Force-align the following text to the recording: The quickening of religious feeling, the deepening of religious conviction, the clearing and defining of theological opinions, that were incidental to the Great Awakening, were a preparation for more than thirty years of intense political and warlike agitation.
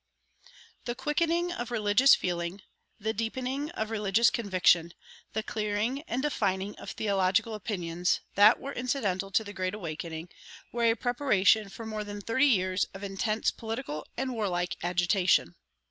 The 0.85 0.95
quickening 0.95 1.51
of 1.51 1.69
religious 1.69 2.15
feeling, 2.15 2.63
the 2.99 3.13
deepening 3.13 3.69
of 3.73 3.91
religious 3.91 4.31
conviction, 4.31 4.93
the 5.33 5.43
clearing 5.43 6.01
and 6.07 6.23
defining 6.23 6.75
of 6.79 6.89
theological 6.89 7.53
opinions, 7.53 8.19
that 8.33 8.59
were 8.59 8.73
incidental 8.73 9.29
to 9.29 9.43
the 9.43 9.53
Great 9.53 9.75
Awakening, 9.75 10.29
were 10.71 10.85
a 10.89 10.95
preparation 10.95 11.69
for 11.69 11.85
more 11.85 12.03
than 12.03 12.19
thirty 12.19 12.47
years 12.47 12.85
of 12.95 13.03
intense 13.03 13.51
political 13.51 14.07
and 14.17 14.33
warlike 14.33 14.75
agitation. 14.81 15.53